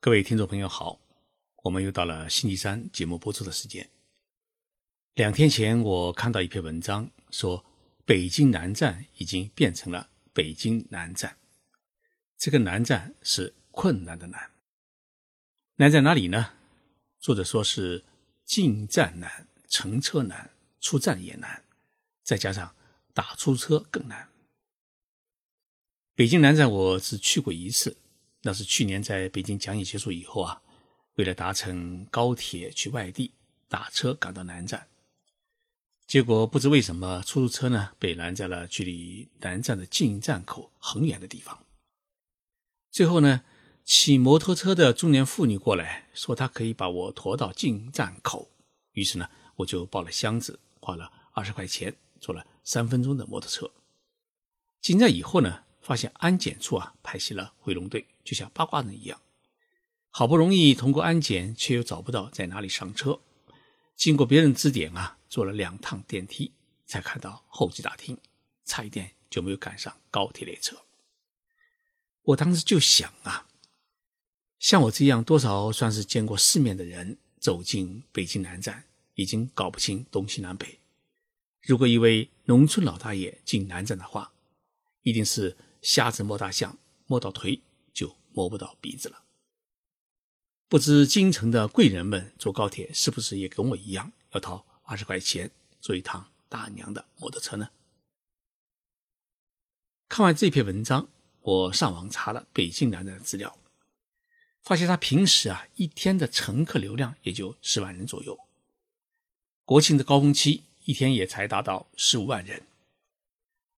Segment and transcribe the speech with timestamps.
[0.00, 1.00] 各位听众朋友好，
[1.64, 3.90] 我们又到了星期三节目播出的时间。
[5.14, 7.64] 两天前，我看到一篇文章，说
[8.04, 11.36] 北京南站已经变成了北京南站。
[12.36, 14.52] 这个南站是困难的难，
[15.74, 16.52] 难在哪里呢？
[17.18, 18.04] 作者说是
[18.44, 21.64] 进站难、乘车难、出站也难，
[22.22, 22.72] 再加上
[23.12, 24.28] 打出租车更难。
[26.14, 27.96] 北京南站我只去过一次。
[28.42, 30.62] 那是去年在北京讲演结束以后啊，
[31.16, 33.32] 为了搭乘高铁去外地，
[33.68, 34.86] 打车赶到南站，
[36.06, 41.66] 结果不知为什么出租车呢被拦在了距离南站的进站口很远的地方。
[42.92, 43.42] 最后呢，
[43.84, 48.48] 骑摩托车的中年妇女过来说，她可以把我驮到进站口。
[48.92, 53.68] 于是呢，我就抱了箱子，花了二十块钱，坐了三分钟的摩托车。
[54.80, 55.64] 进站以后呢。
[55.80, 59.22] 发现安检处啊排起了回龙队，就像八卦阵一样。
[60.10, 63.22] 好不容易通过安检，却又找不到在哪里上车。
[63.96, 66.52] 经过别人指点啊，坐了两趟电梯，
[66.84, 68.18] 才看到候机大厅，
[68.66, 70.76] 差一点就没有赶上高铁列车。
[72.20, 73.48] 我当时就想啊，
[74.58, 80.78] 像我这样多少算是见过世面的人，走进北京南站，已经搞不清东西南北。
[81.62, 84.34] 如果一位农村老大爷进南站的话，
[85.00, 85.56] 一定是。
[85.80, 87.62] 瞎子摸大象，摸到腿
[88.38, 89.24] 摸不到鼻子了。
[90.68, 95.50] 不知京城的贵人们坐高铁是不是也跟我一样要掏二十块钱
[95.80, 97.70] 坐一趟大娘的摩托车呢？
[100.08, 101.08] 看完这篇文章，
[101.40, 103.58] 我上网查了北京南站的资料，
[104.62, 108.38] 发现他平时啊一天的乘客流量也就十万人左右，
[109.64, 112.62] 国庆的高峰期一天也才达到十五万人。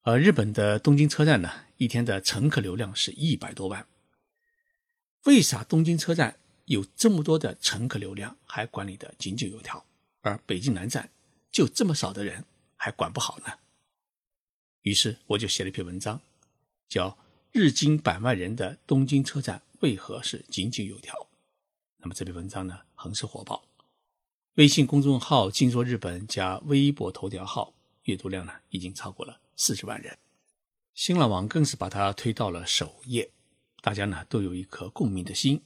[0.02, 3.86] 而日本的东京车站呢，一天的乘客流量是一百多万。
[5.24, 9.84] 为啥东京车站有这么多的乘客流量还管理的井井有条，
[10.22, 11.10] 而北京南站
[11.50, 12.44] 就这么少的人
[12.76, 13.52] 还管不好呢？
[14.82, 16.22] 于是我就写了一篇文章，
[16.88, 17.10] 叫
[17.52, 21.14] 《日经百万人的东京车站为何是井井有条》。
[21.98, 23.62] 那么这篇文章呢，很是火爆，
[24.54, 29.38] 微信公众号“静说日本”加微博头条号阅读量呢，已经超过了。
[29.54, 30.16] 四十万人，
[30.94, 33.30] 新浪网更是把它推到了首页。
[33.80, 35.62] 大家呢都有一颗共鸣的心，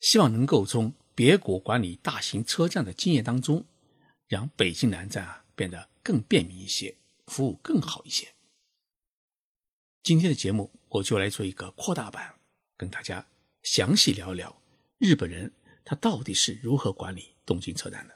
[0.00, 3.66] 希望能够从别国管理大型车站的经验当中，
[4.28, 6.96] 让北京南站啊变得更便民一些，
[7.26, 8.28] 服务更好一些。
[10.02, 12.36] 今天的节目我就来做一个扩大版，
[12.76, 13.26] 跟大家
[13.62, 14.62] 详细聊聊
[14.98, 15.52] 日本人
[15.84, 18.14] 他到底是如何管理东京车站的。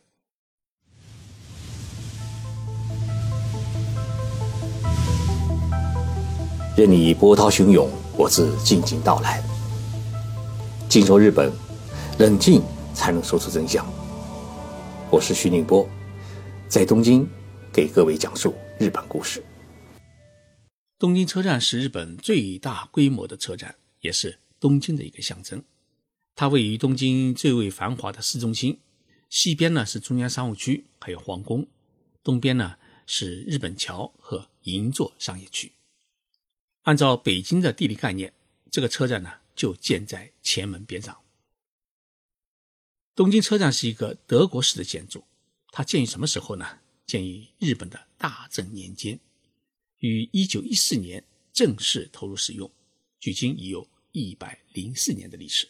[6.77, 9.43] 任你波涛汹涌，我自静静到来。
[10.89, 11.53] 静说日本，
[12.21, 12.63] 冷静
[12.95, 13.85] 才能说出真相。
[15.11, 15.89] 我是徐宁波，
[16.69, 17.29] 在东京
[17.73, 19.43] 给各位讲述日本故事。
[20.97, 25.65] 东京车站是日本最大规模的车站，也是东京的一个象征。
[26.37, 28.79] 它位于东京最为繁华的市中心，
[29.29, 31.65] 西边呢是中央商务区，还有皇宫；
[32.23, 32.77] 东边呢
[33.07, 35.73] 是日本桥和银座商业区。
[36.85, 38.33] 按照北京的地理概念，
[38.71, 41.23] 这个车站呢就建在前门边上。
[43.15, 45.25] 东京车站是一个德国式的建筑，
[45.69, 46.81] 它建于什么时候呢？
[47.07, 49.19] 建于日本的大正年间，
[49.99, 52.71] 于1914年正式投入使用，
[53.19, 55.69] 距今已有一百零四年的历史。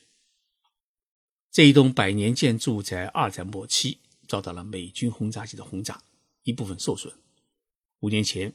[1.50, 6.02] 这一栋百年建筑在二战末期遭到了美军轰炸机的轰炸，
[6.42, 7.14] 一部分受损。
[8.00, 8.52] 五年前。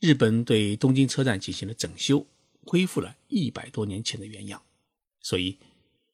[0.00, 2.26] 日本对东京车站进行了整修，
[2.62, 4.62] 恢复了一百多年前的原样。
[5.20, 5.58] 所以，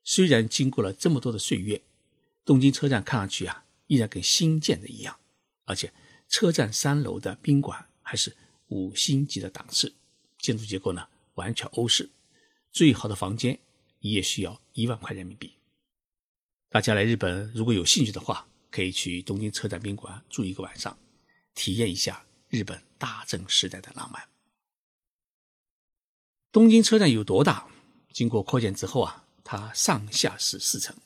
[0.02, 1.82] 虽然经过了这么多的岁月，
[2.44, 5.18] 东京车站看上去啊，依然跟新建的一样。
[5.66, 5.92] 而且，
[6.28, 8.34] 车站三楼的宾馆还是
[8.68, 9.92] 五星级的档次，
[10.38, 12.08] 建筑结构呢完全欧式，
[12.72, 13.58] 最好的房间
[14.00, 15.52] 一夜需要一万块人民币。
[16.70, 20.98] 大家来日本如果有兴趣的话，可以去东京车站宾馆住一个晚上，
[21.54, 22.24] 体验一下
[22.54, 22.82] 日本。
[22.96, 24.30] 大正时代的浪漫。
[26.50, 27.68] 东京车站有多大？
[28.14, 30.96] 经过扩建之后啊，它上下是四层，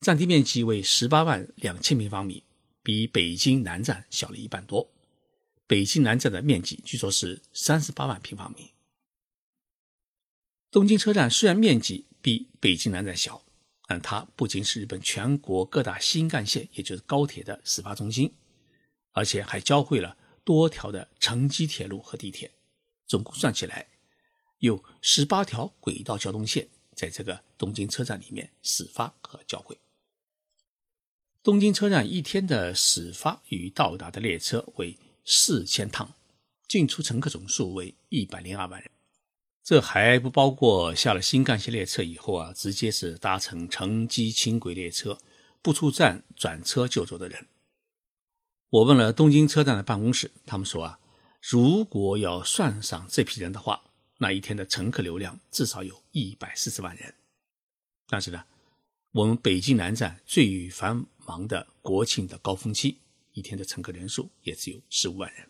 [0.00, 2.44] 占地面积为十八万两千平方米，
[2.84, 4.88] 比北京南站小了一半多。
[5.66, 8.70] 北京南站的面积据说是三十八万平方米。
[10.70, 13.42] 东京车站虽然面积比北京南站小，
[13.88, 18.32] 但它不仅是日本全国各大新干线，也就是高铁的始发中心，
[19.10, 20.16] 而且还交汇了。
[20.44, 22.50] 多条的城际铁路和地铁，
[23.06, 23.88] 总共算起来
[24.58, 29.78] 有十八条轨道交通线，在这个东京车站里面始发和交汇。
[31.42, 36.14] 东京车站一天的始发与到达的列车为四千趟，
[36.68, 38.90] 进出乘客总数为一百零二万人。
[39.62, 45.18] 这还不包括下了新干线列车以后啊，直接是搭乘城际轻轨列车
[45.62, 47.46] 不出站转车就走的人。
[48.70, 51.00] 我问了东京车站的办公室，他们说啊，
[51.42, 53.82] 如果要算上这批人的话，
[54.18, 57.12] 那一天的乘客流量至少有一百四十万人。
[58.06, 58.44] 但是呢，
[59.10, 62.98] 我们北京南站最繁忙的国庆的高峰期，
[63.32, 65.48] 一天的乘客人数也只有十五万人。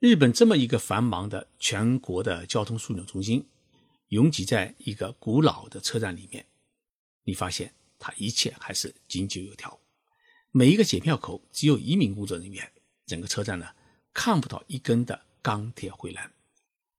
[0.00, 3.46] 日本这么一个繁忙的全国的交通枢纽中心，
[4.08, 6.44] 拥挤在一个古老的车站里面，
[7.22, 9.79] 你发现它一切还是井井有条。
[10.52, 12.72] 每一个检票口只有一名工作人员，
[13.06, 13.68] 整个车站呢
[14.12, 16.32] 看不到一根的钢铁护栏，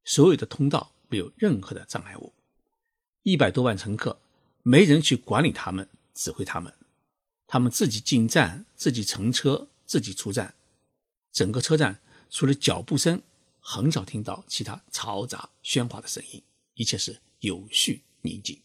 [0.06, 2.32] 所有的通道没有任何的障碍物。
[3.24, 4.22] 一百多万乘客，
[4.64, 6.74] 没人去管理他们，指挥他们。
[7.46, 10.56] 他们自己进站，自己乘车，自己出站。
[11.34, 12.00] 整个车站
[12.30, 13.22] 除了脚步声，
[13.60, 16.42] 很少听到其他嘈杂喧哗的声音，
[16.76, 18.62] 一切是有序宁静。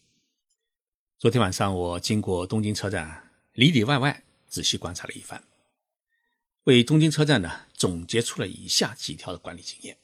[1.19, 5.43] 昨天晚上我经过东京车站，里里外外仔细观察了一番，
[6.63, 9.97] 为东京车站呢总结出了以下几条的管理经验：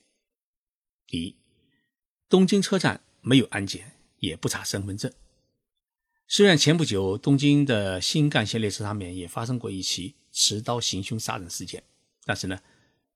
[1.07, 1.36] 第一，
[2.30, 5.12] 东京车站没有安检，也不查身份证。
[6.28, 11.84] 虽然前不久东京的新干线列车上面也发生过一起持刀行凶杀人事件，
[12.25, 12.60] 但是呢，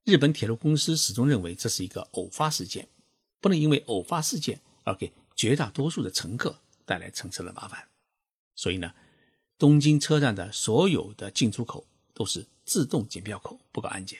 [0.03, 2.87] 日本铁路公司始终认为这是一个偶发事件，
[3.39, 7.87] 不能因为偶发事件而给绝大多数的乘客带来乘车的麻烦。
[8.55, 8.93] 所以呢，
[9.57, 14.19] 东京车站的所有的进出口都是自动检票口，不搞安检。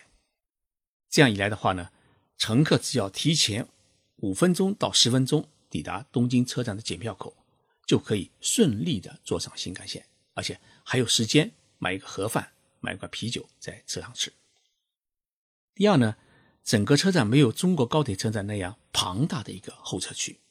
[1.09, 1.91] 这样一来的话呢，
[2.37, 3.67] 乘客只要提前
[4.17, 7.35] 五分钟到十分钟抵达东京车站的检票口。
[7.85, 12.51] 就可以顺利的坐上新干线，而且还有时间买一个盒饭，
[12.81, 14.33] 买一块啤酒在车上吃。
[15.73, 16.17] 第二呢，
[16.65, 20.41] 整个车站没有中国高铁车站那样庞大的一个候车区，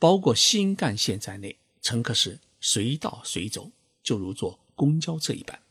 [0.00, 3.70] 包括新干线在内，乘客是随到随走，
[4.02, 5.62] 就如坐公交车一般。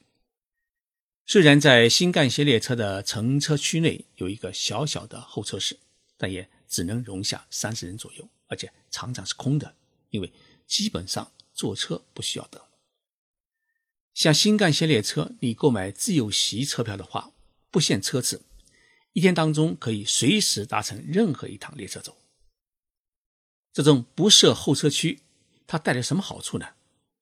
[1.25, 5.77] 虽然在新干线列车的乘车区内有一个小小的候车室，
[6.17, 9.75] 但也只能容下三十人左右，而且常常是空的，
[10.09, 10.31] 因为。
[10.69, 12.61] 基本上坐车不需要等。
[14.13, 17.31] 像新干线列车，你购买自由席车票的话，
[17.71, 18.43] 不限车次，
[19.13, 22.15] 一天当中可以随时搭乘任何一趟列车走。
[23.73, 25.21] 这种不设候车区，
[25.65, 26.67] 它带来什么好处呢？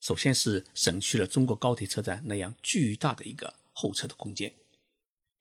[0.08, 4.54] 首先是省去了中国高铁车站那样巨大的一个候车的空间，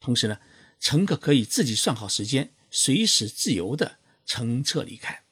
[0.01, 0.41] 同时呢，
[0.81, 5.23] 乘客可以自己算好时间，随时自由的乘车离开，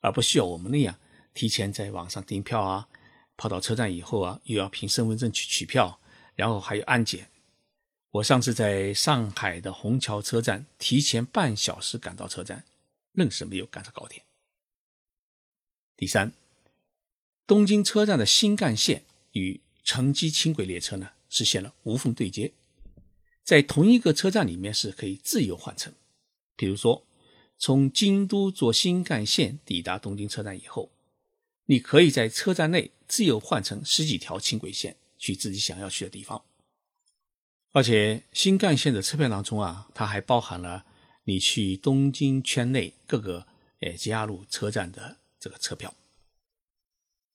[0.00, 0.98] 而不需要我们那样。
[1.34, 2.88] 提前在网上订票啊，
[3.36, 6.00] 跑到车站以后啊，又要凭身份证去取票，
[6.34, 7.30] 然后还有安检。
[8.10, 12.64] 我上次在上海的虹桥车站提前半小时赶到车站，
[13.12, 14.24] 愣是没有赶上高铁。
[15.96, 16.32] 第三，
[17.46, 22.52] 东京车站的新干线与城际轻轨列车呢实现了无缝对接，
[23.42, 25.92] 在同一个车站里面是可以自由换乘。
[26.56, 27.06] 比如说，
[27.58, 30.90] 从京都坐新干线抵达东京车站以后。
[31.66, 36.44] 你可以在车站内自由换乘十几条轻轨线去自己想要去的地方，
[37.72, 40.84] 而且新干线的车票当中啊，它还包含了
[41.24, 43.46] 你去东京圈内各个
[43.80, 45.94] 诶 JR 路车站的这个车票。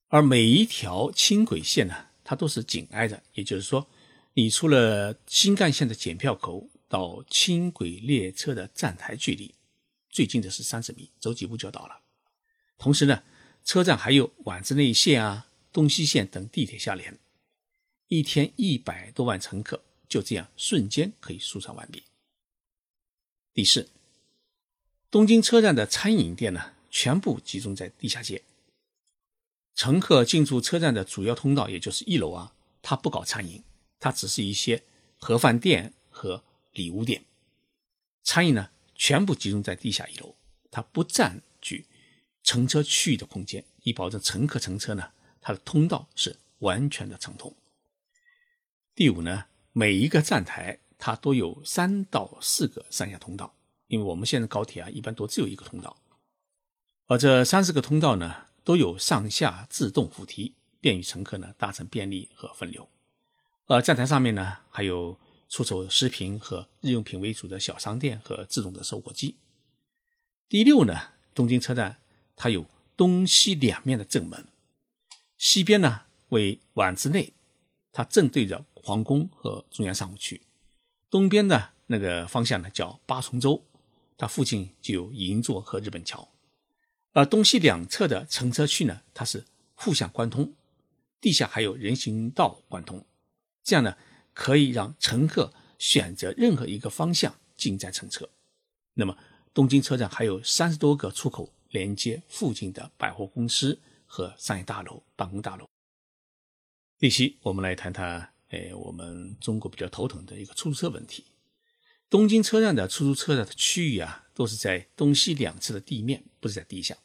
[0.10, 3.88] 而每一条轻轨线呢，它都是紧挨着，也就是说，
[4.34, 9.56] 你出了新干线的检票口到轻轨列车的站台距离
[10.10, 12.02] 最近的是三十米，走几步就到了。
[12.78, 13.24] 同时呢。
[13.66, 17.20] 车站还有丸之内线啊、东西线等地铁相连，
[18.08, 22.02] 一天一百多万乘客就这样瞬间可以疏散完毕。
[23.54, 23.90] 第四，
[25.12, 28.42] 东京车站的餐饮店呢，全部集中在地下街。
[29.80, 33.64] 乘客进出车站的主要通道，也就是一楼啊，它不搞餐饮，
[33.98, 34.84] 它只是一些
[35.18, 36.44] 盒饭店和
[36.74, 37.24] 礼物店。
[38.22, 40.36] 餐饮呢，全部集中在地下一楼，
[40.70, 41.86] 它不占据。
[42.44, 47.56] 乘车区域的空间，以保证乘客乘车呢，它的通道是完全的畅通。
[48.94, 53.56] 第五呢，每一个站台它都有三到四个上下通道，
[53.88, 55.96] 因为我们现在高铁啊，一般都只有一个通道，
[57.08, 62.88] 而这三四个通道呢，都有上下自动扶梯，便于乘客呢搭乘便利和分流。
[63.66, 69.38] 而站台上面呢，还有出售食品和日用品为主的小商店和自动的售货机。
[70.48, 70.96] 第六呢，
[71.34, 71.98] 东京车站。
[72.36, 72.64] 它有
[72.96, 74.46] 东西两面的正门，
[75.36, 77.34] 西边呢为碗子内，
[77.92, 80.40] 它正对着皇宫和中央商务区；
[81.10, 83.66] 东边的那个方向呢叫八重洲，
[84.16, 86.30] 它附近就有银座和日本桥。
[87.14, 90.54] 而东西两侧的乘车区呢，它是互相贯通，
[91.20, 93.06] 地下还有人行道贯通，
[93.64, 93.98] 这样呢
[94.34, 98.30] 可以让乘客选择任何一个方向进站乘车。
[98.94, 99.18] 那么
[99.54, 105.68] 东京车站还有三十多个出口连接附近的百货公司和商业大楼、办公大楼。
[106.98, 111.26] 第七，我们来谈谈，哎，我们中国比较头疼的一个出租车问题。
[112.10, 116.96] 东京车站的出租车的区域啊，都是在东西两侧的地面，不是在地下。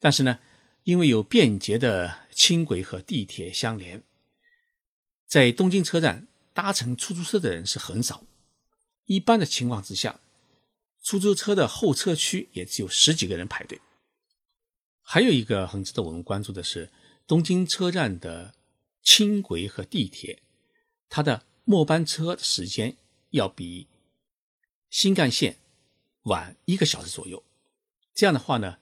[0.00, 0.40] 但是呢，
[0.82, 4.02] 因为有便捷的轻轨和地铁相连，
[5.24, 8.24] 在东京车站搭乘出租车的人是很少。
[9.04, 10.18] 一般的情况之下，
[11.00, 13.80] 出租车的候车区也只有十几个人排队。
[15.00, 16.90] 还有一个很值得我们关注的是，
[17.28, 18.56] 东京车站的
[19.04, 20.42] 轻轨和地铁，
[21.08, 22.96] 它的末班车时间
[23.30, 23.86] 要比。
[24.90, 25.58] 新干线
[26.24, 27.42] 晚一个小时左右，
[28.14, 28.78] 这样的话呢，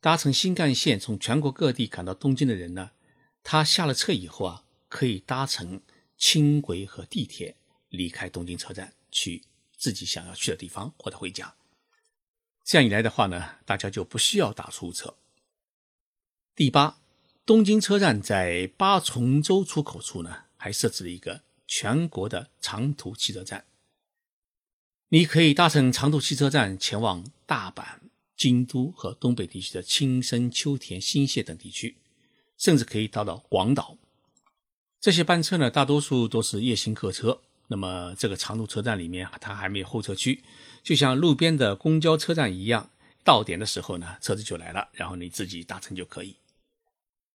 [0.00, 2.90] 搭乘新干线从全国各地赶到东京的人呢，
[3.44, 5.80] 他下了车以后啊，可以搭乘
[6.16, 7.56] 轻轨和地铁
[7.88, 9.44] 离开东京车站，去
[9.76, 11.54] 自己想要去的地方或者回家。
[12.64, 15.16] 这样一来的话呢，大家就不需要打出租车。
[16.54, 16.98] 第八，
[17.46, 23.66] 东京车站在八重洲出口处呢，还设置了一个全国的长途汽车站。
[25.14, 27.84] 你可以搭乘长途汽车站前往大阪、
[28.34, 31.98] 京都和东北地区的青森、秋田、新泻等地区，
[32.56, 33.98] 甚至可以到到广岛。
[35.02, 37.42] 这些班车呢，大多数都是夜行客车。
[37.68, 40.42] 那么，这个长途车站里面啊它还没有候车区，
[40.82, 42.88] 就像路边的公交车站一样，
[43.22, 46.36] 到点的时候呢，车子就来了，然后你自己搭乘就可以。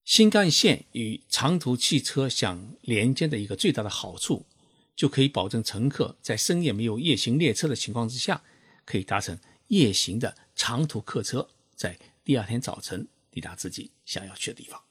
[0.04, 4.48] 新干线与长途汽车相连接的一个最大的好处。
[4.98, 8.44] 就可以保证乘客在深夜没有夜行列车的情况之下，
[8.84, 9.38] 可以搭乘
[9.68, 14.84] 夜行的长途客车，在第二天早晨抵达自己想要去的地方。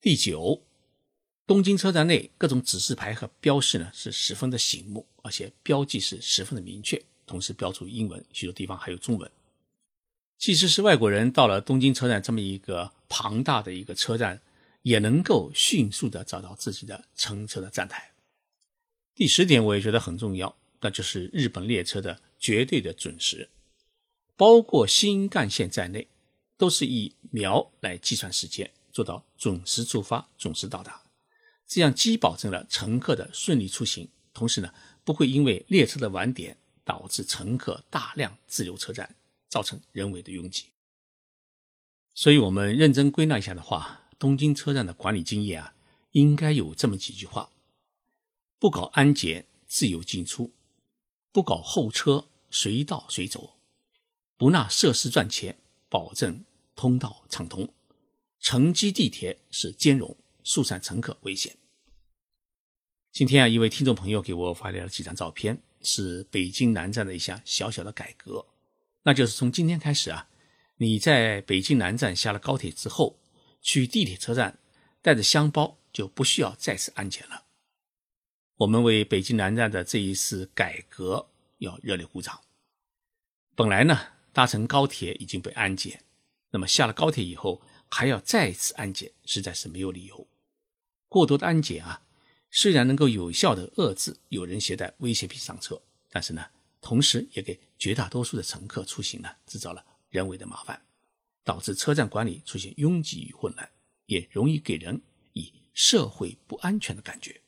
[0.00, 0.66] 第九，
[1.46, 9.30] 东京车站内各种指示牌和标识呢是十分的醒目，而且标记是十分的明确，同时标注英文，许多地方还有中文。
[10.36, 14.42] 即使是外国人到了东京车站这么一个庞大的一个车站。
[14.82, 18.12] 也能够迅速的找到自己的乘车的站台。
[19.14, 23.50] 第十点，我也觉得很重要，那就是日本列车的绝对的准时，
[24.36, 26.08] 包括新干线在内，
[26.56, 31.02] 都是以秒来计算时间，做到准时出发、准时到达，
[31.66, 34.72] 这样既保证了乘客的顺利出行，同时呢，
[35.04, 39.16] 不会因为列车的晚点导致乘客大量滞留车站，
[39.50, 40.64] 造成人为的拥挤。
[42.14, 44.06] 所以，我们认真归纳一下的话。
[44.20, 45.74] 东京车站的管理经验啊，
[46.10, 47.50] 应该有这么几句话：
[48.58, 50.50] 不搞安检，自由进出；
[51.32, 53.56] 不搞候车，随到随走；
[54.36, 55.56] 不纳设施赚钱，
[55.88, 56.44] 保证
[56.76, 57.68] 通道畅通；
[58.38, 61.56] 乘机地铁是兼容，疏散乘客危险。
[63.10, 68.44] 今天啊，一位听众朋友给我发来了几张照片，是北京南站的一项小小的改革，
[69.04, 70.28] 那就是从今天开始啊，
[70.76, 73.16] 你在北京南站下了高铁之后。
[73.60, 74.58] 去地铁车站
[75.02, 77.44] 带着箱包就不需要再次安检了。
[78.56, 82.40] 我们为北京南站的这一次改革要热烈鼓掌。
[83.54, 83.98] 本来呢，
[84.32, 86.04] 搭乘高铁已经被安检，
[86.50, 90.26] 那么下了高铁以后还要再次安检，实在是没有理由。
[91.08, 92.02] 过多的安检啊，
[92.50, 96.46] 虽然能够有效的遏制有人携带危险品上车，但是呢，
[96.80, 100.80] 同时也给绝大多数的乘客出行呢制造了人为的麻烦。
[101.44, 103.70] 导致车站管理出现拥挤与混乱，
[104.06, 105.00] 也容易给人
[105.32, 107.40] 以社会不安全的感觉。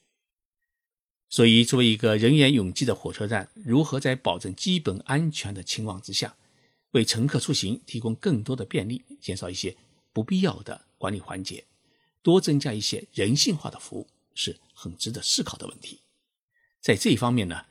[1.29, 6.37] 所以，作为一个人员拥挤的火车站，如何在保证基本安全的情况之下，
[6.91, 9.77] 为乘客出行提供更多的便利，减少一些
[10.13, 11.65] 不必要的管理环节，
[12.23, 16.01] 多增加一些人性化的服务，是很值得思考的问题。
[16.81, 17.65] 在这一方面呢，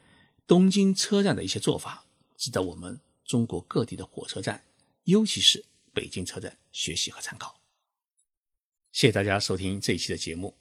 [0.47, 2.05] 东京车站的一些做法，
[2.37, 4.63] 值得我们中国各地的火车站，
[5.03, 5.65] 尤其是。
[5.93, 7.55] 北京车站学习和参考。
[8.91, 10.57] 谢谢大家收听这一期的节目。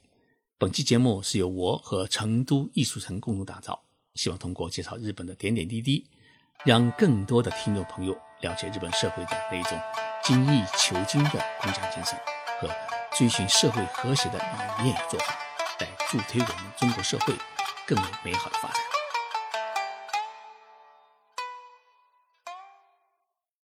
[0.57, 3.83] 本期节目是由我和成都艺术城共同打造，
[4.13, 6.07] 希望通过介绍日本的点点滴滴，
[6.63, 9.79] 让更多的听众朋友了解日本社会的那一种
[10.23, 12.17] 精益求精的工匠精神
[12.59, 12.69] 和
[13.17, 15.37] 追寻社会和谐的理念与做法，
[15.79, 17.33] 来助推我们中国社会
[17.87, 19.00] 更为美好的发展。